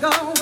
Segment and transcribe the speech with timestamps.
[0.00, 0.39] go.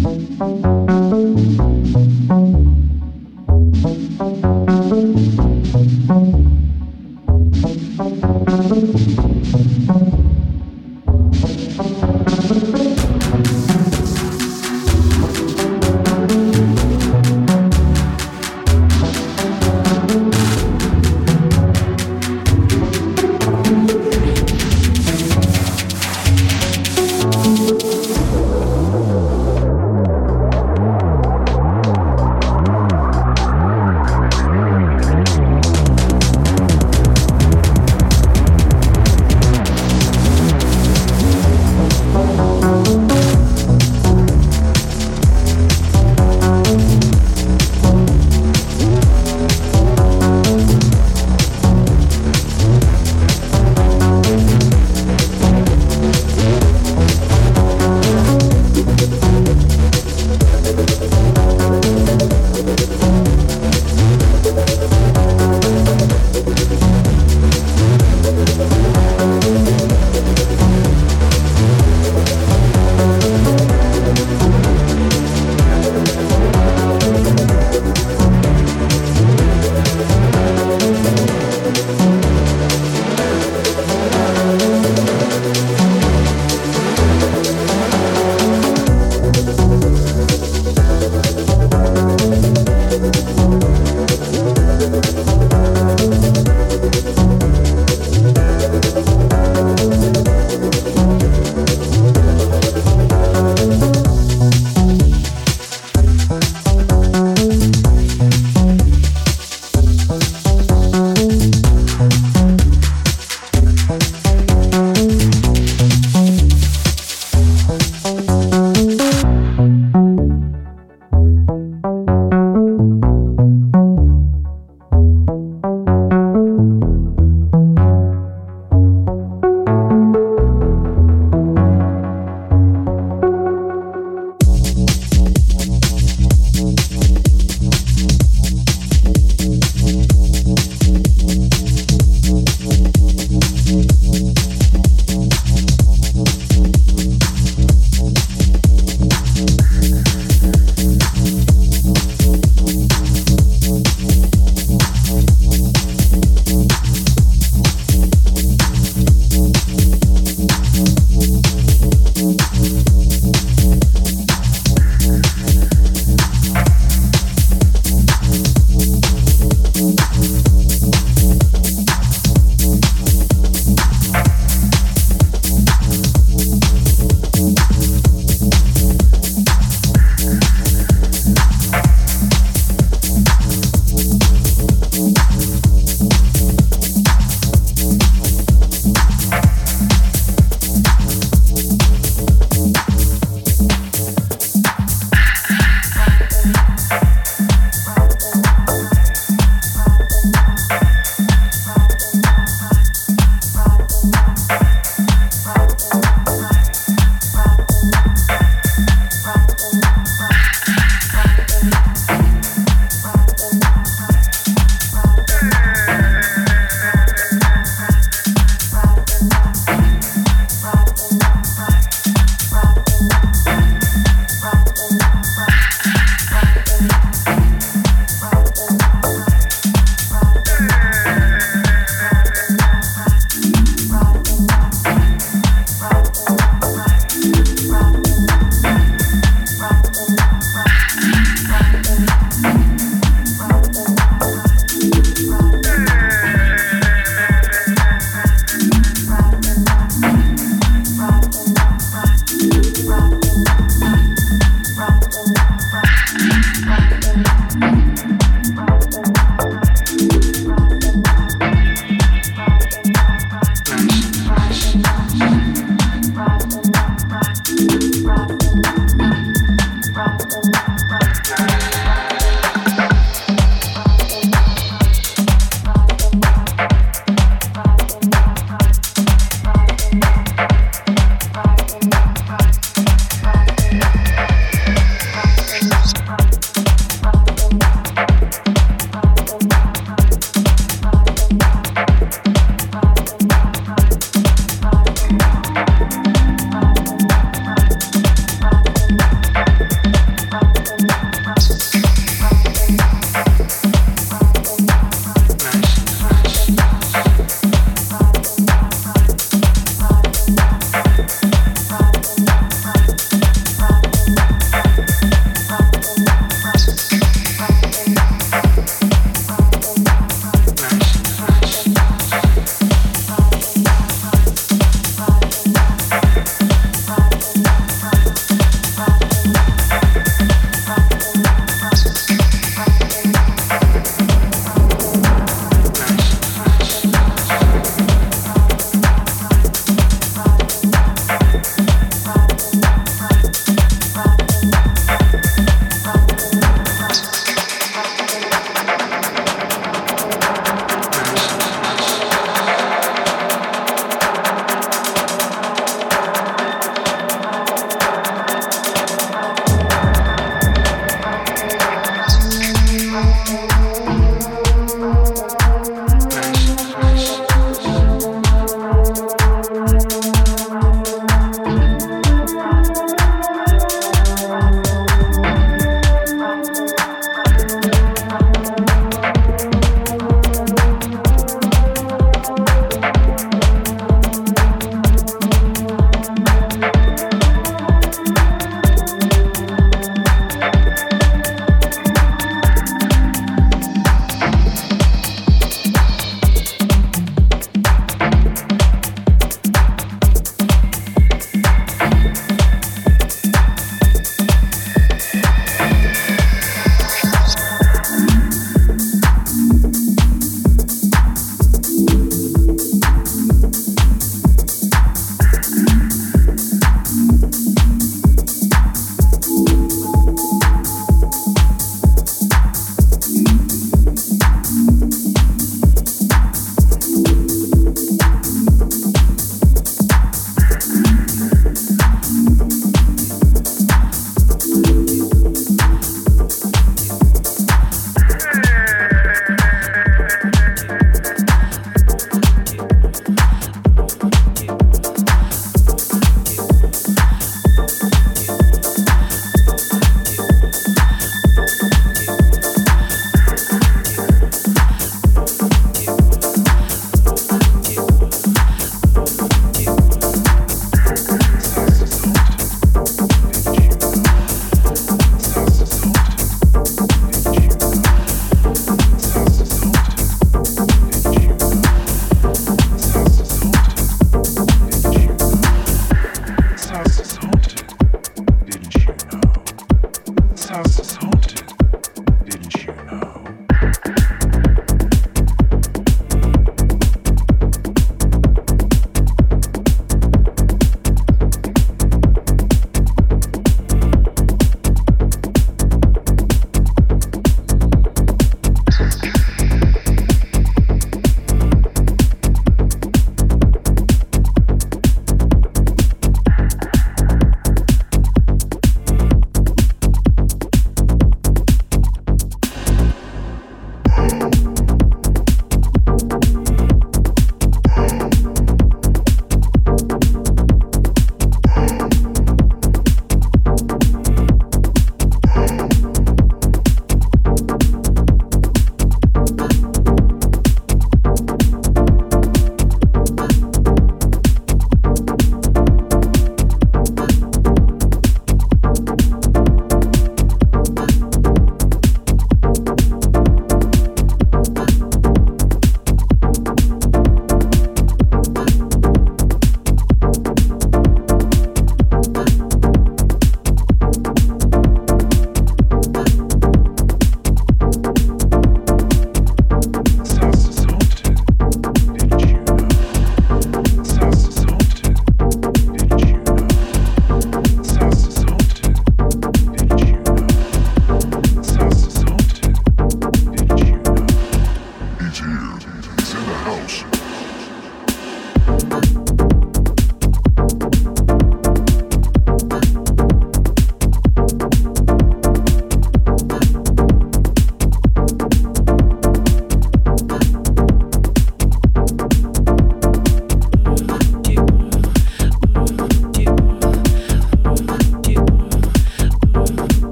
[0.00, 0.30] Thank
[2.30, 2.37] you.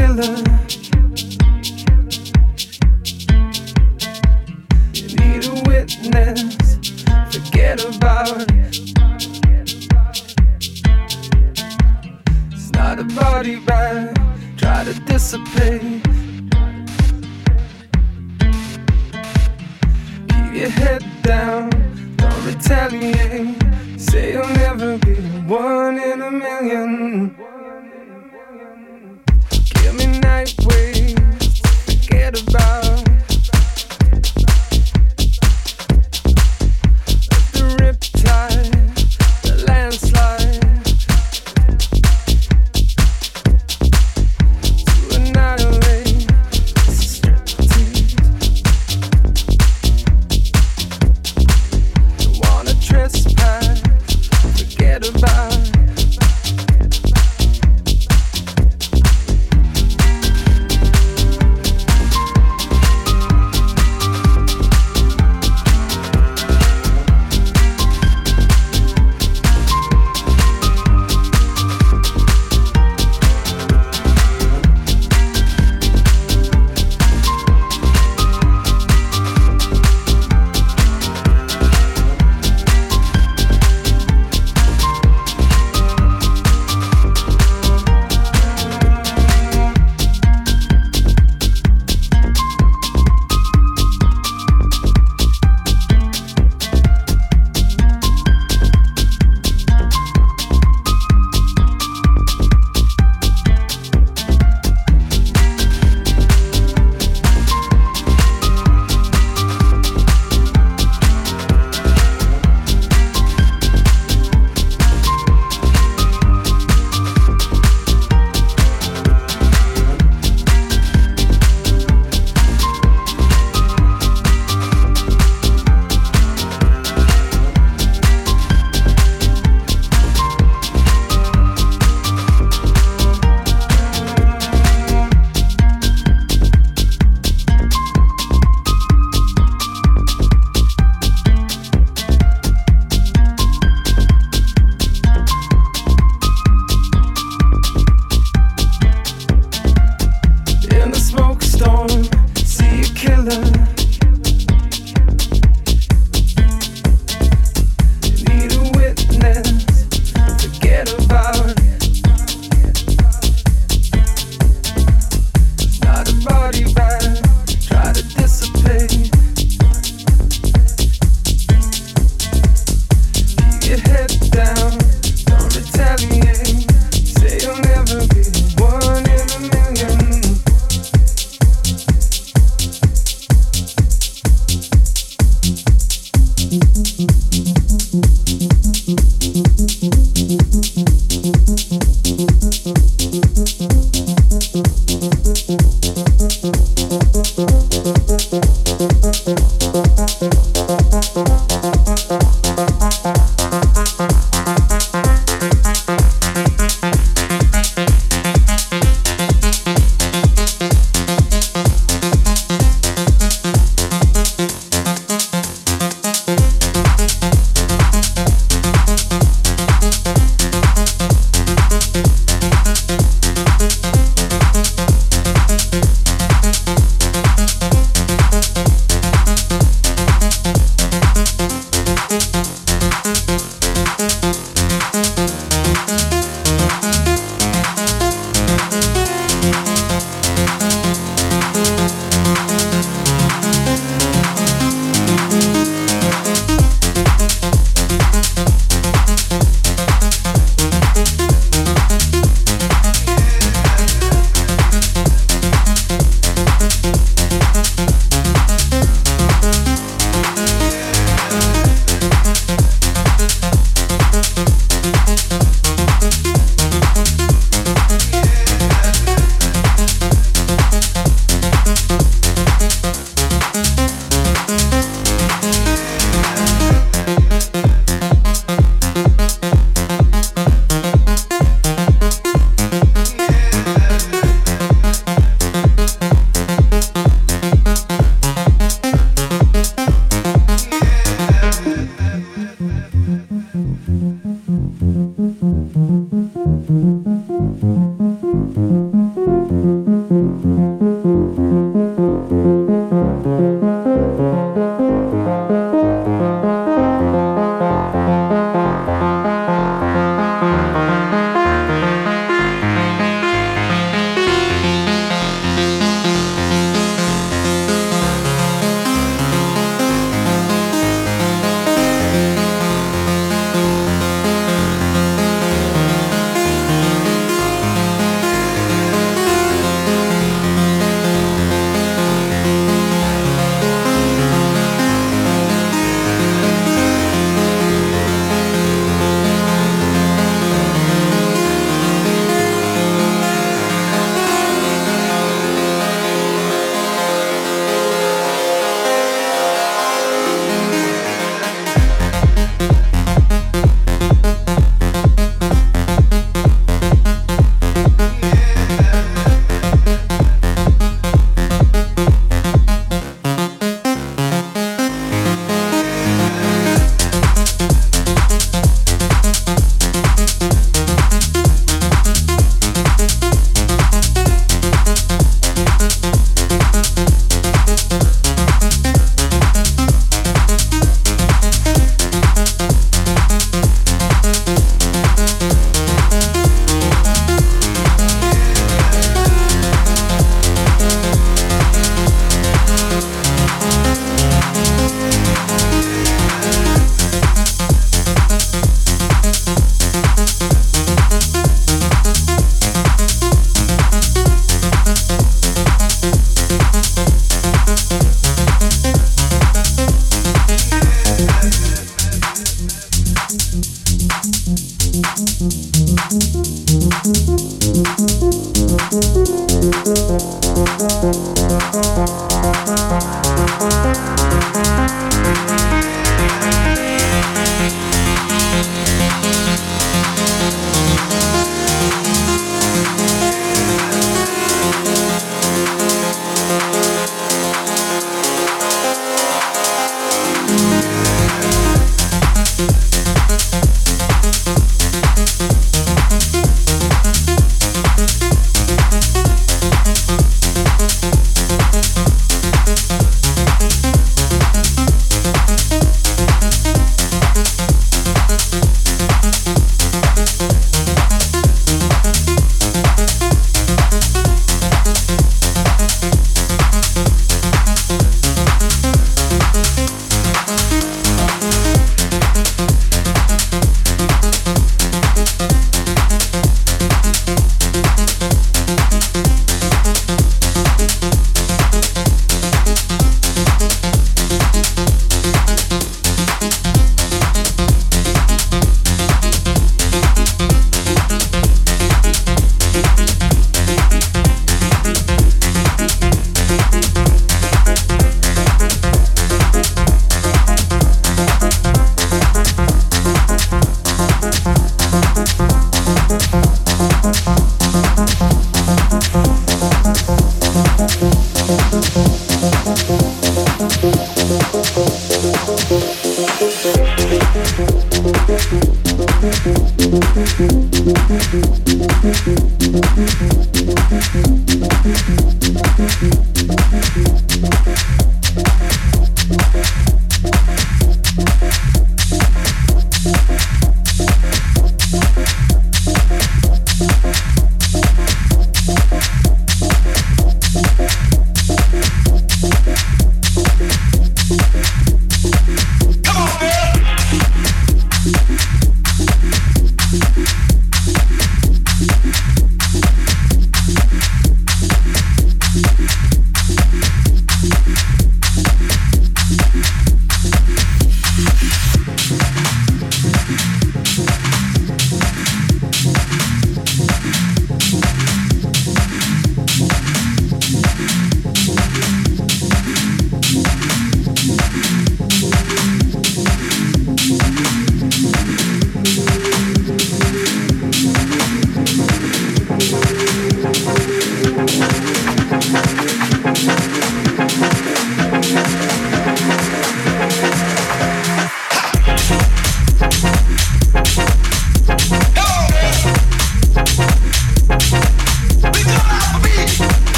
[0.00, 0.79] killer.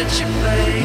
[0.00, 0.80] that you play.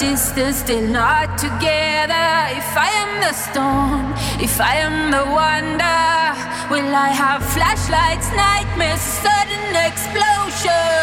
[0.00, 2.28] Distance, still not together.
[2.56, 4.06] If I am the storm,
[4.40, 6.00] if I am the wonder,
[6.72, 10.99] will I have flashlights, nightmares, sudden explosion?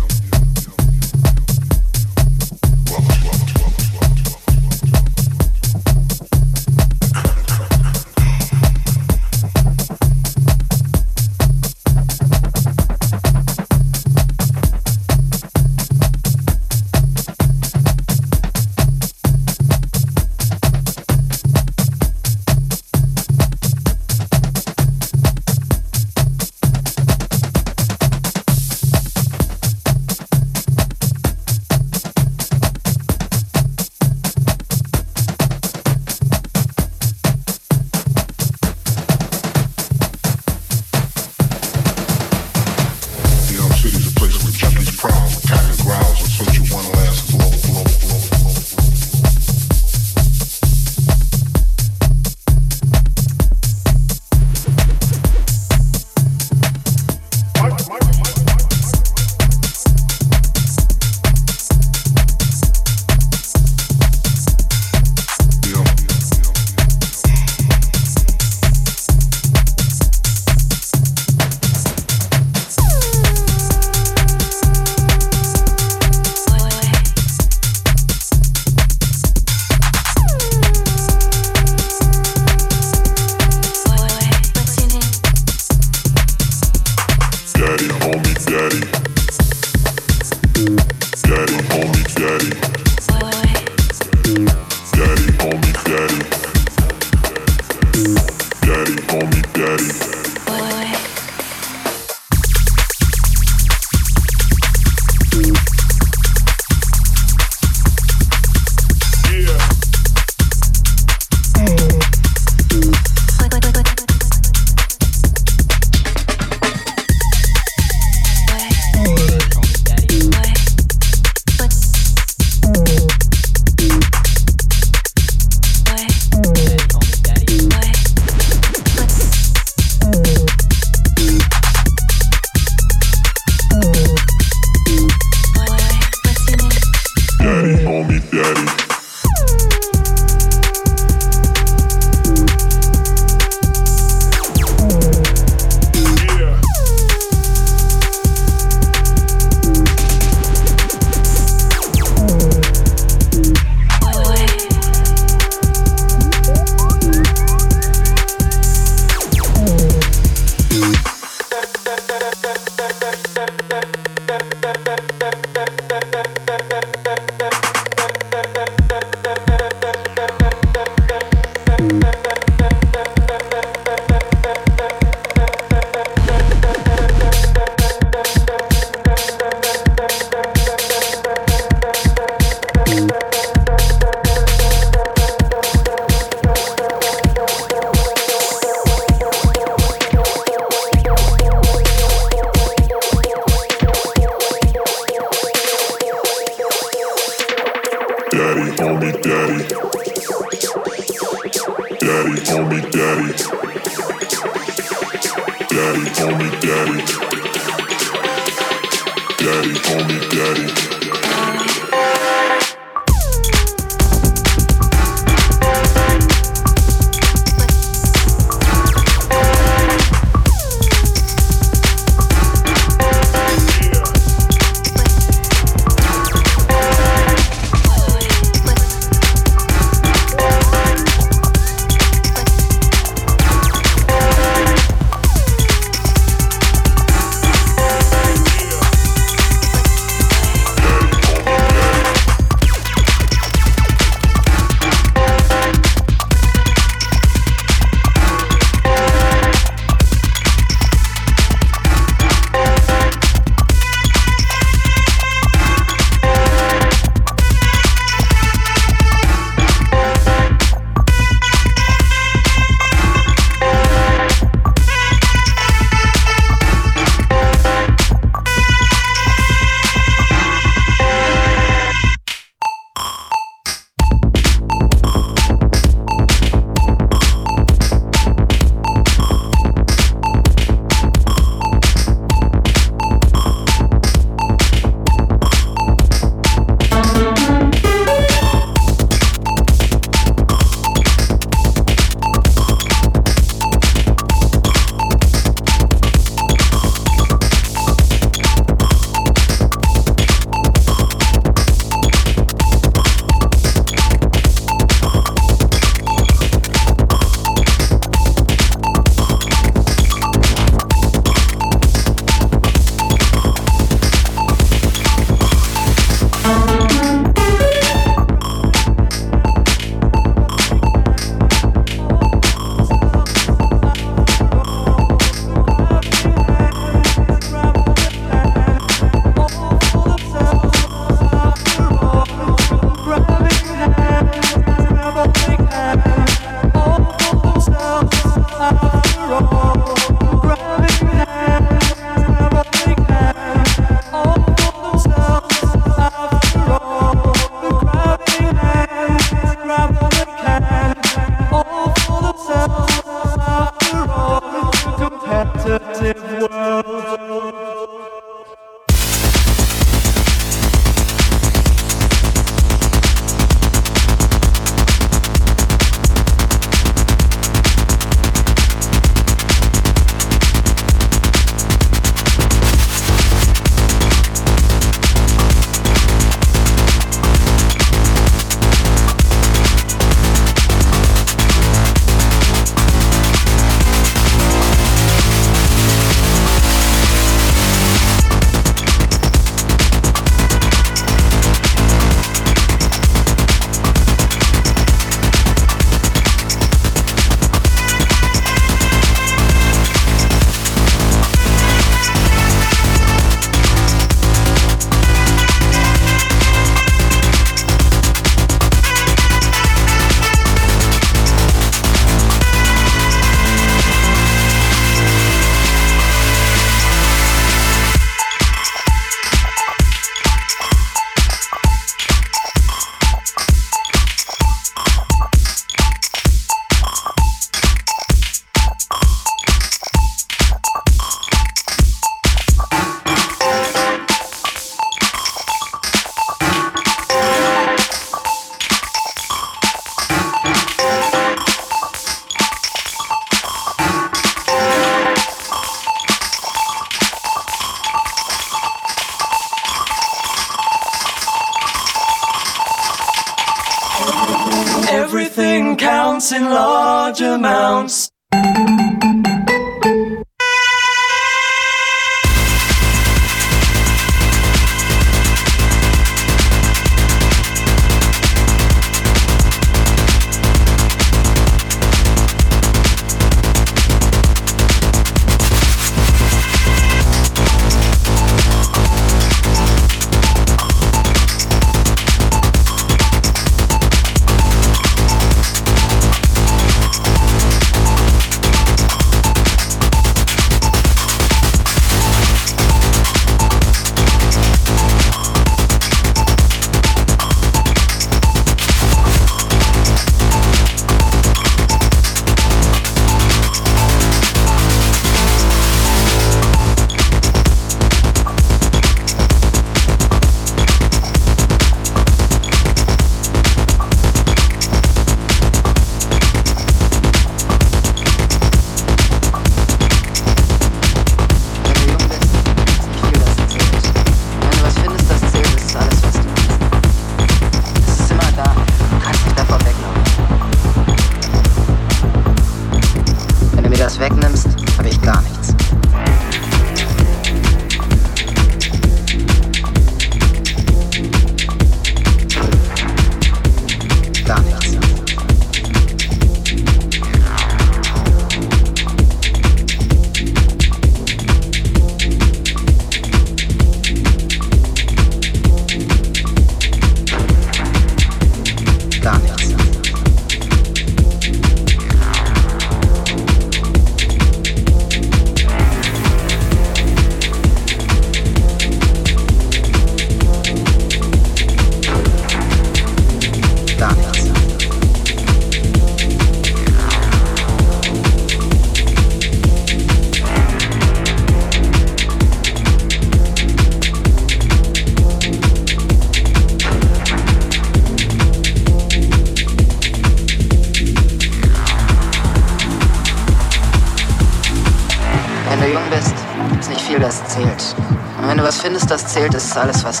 [599.57, 600.00] Alles, was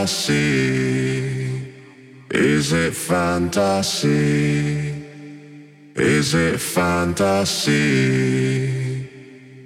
[0.00, 1.74] fantasy?
[2.30, 4.08] Is it fantasy?
[5.94, 7.76] Is it fantasy?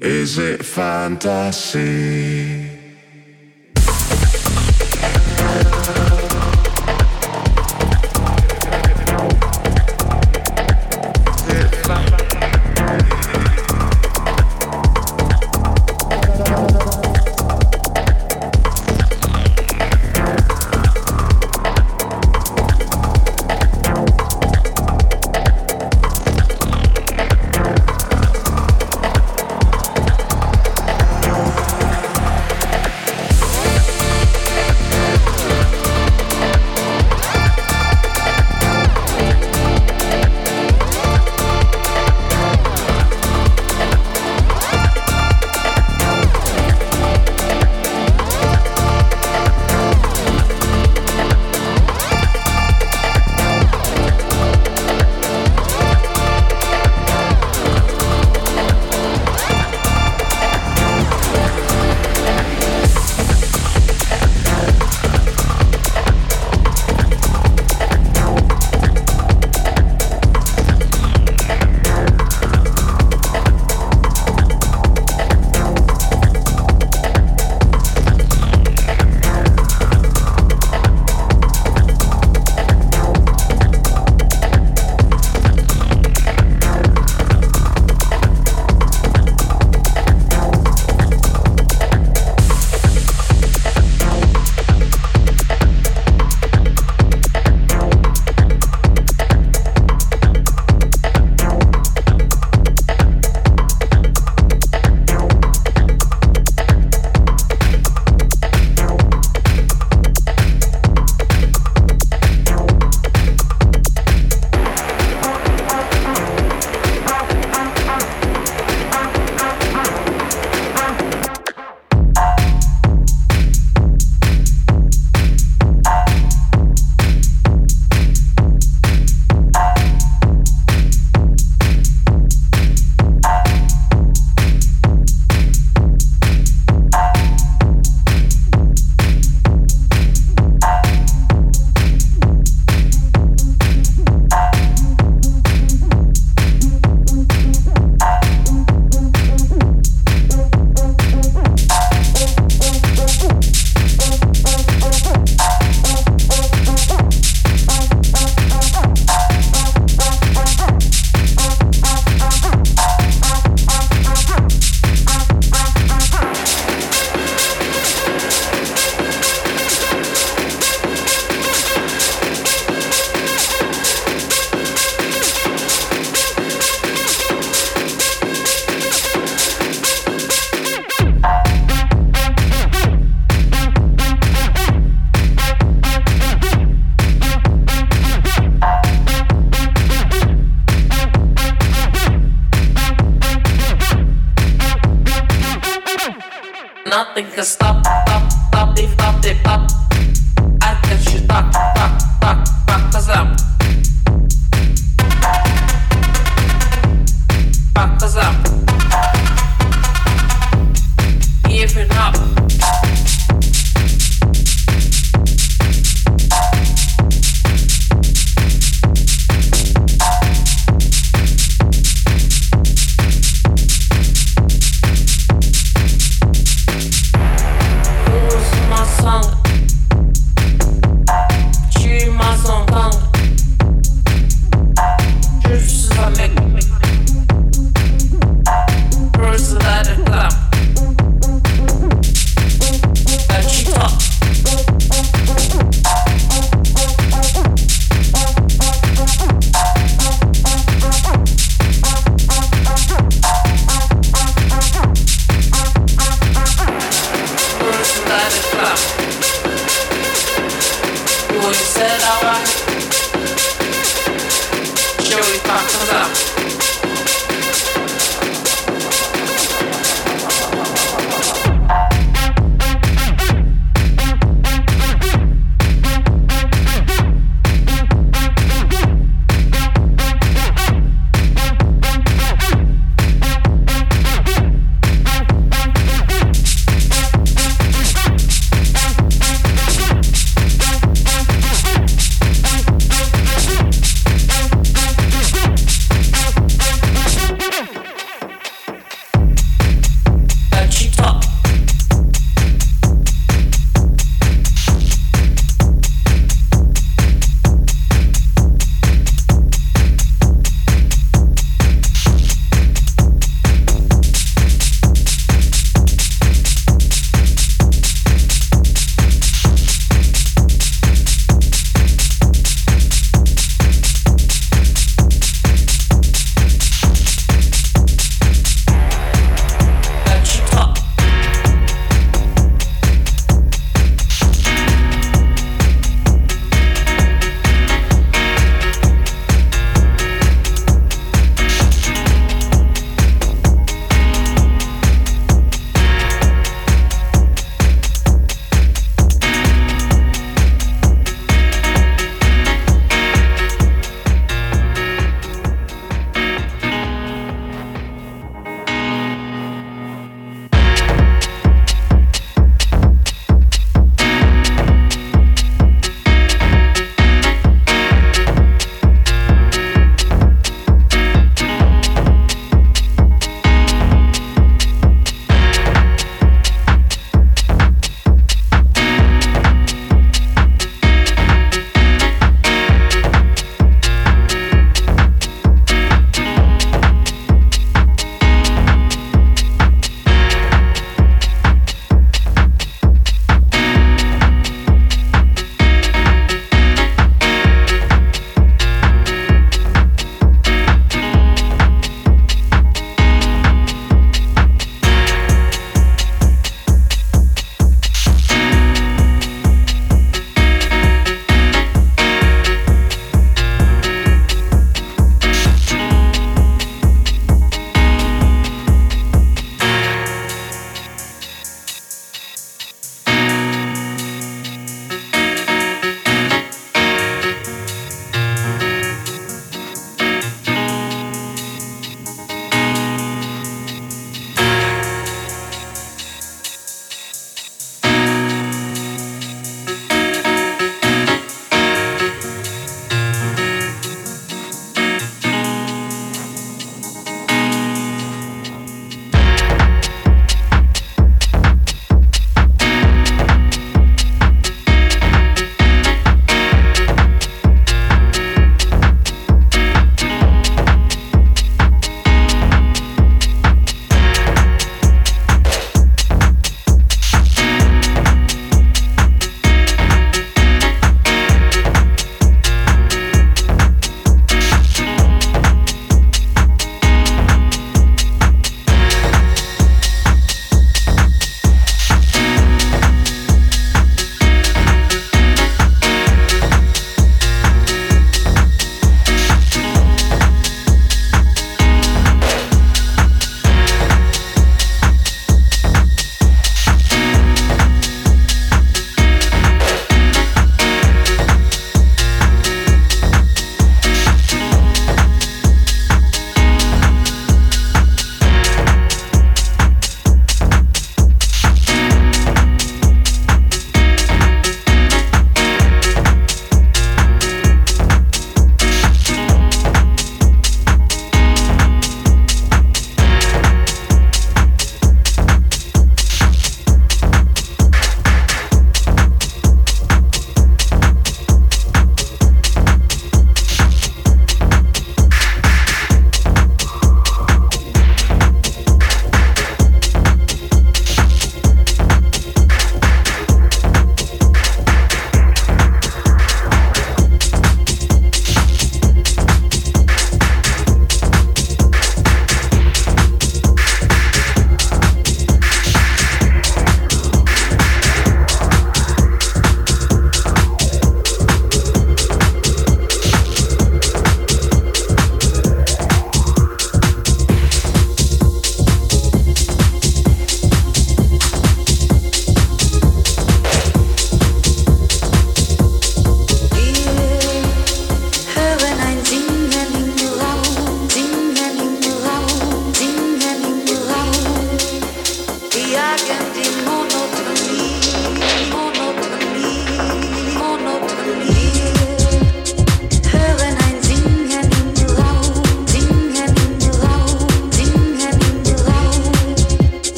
[0.00, 1.82] Is it fantasy?